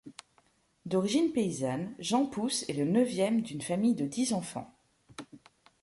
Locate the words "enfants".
4.33-4.73